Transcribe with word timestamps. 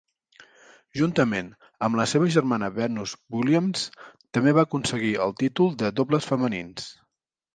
Juntament 0.99 1.51
amb 1.87 1.99
la 1.99 2.05
seva 2.13 2.29
germana 2.35 2.69
Venus 2.79 3.13
Williams, 3.37 3.83
també 4.37 4.55
va 4.59 4.65
aconseguir 4.69 5.13
el 5.27 5.37
títol 5.45 5.73
de 5.83 5.95
dobles 6.01 6.33
femenins. 6.33 6.89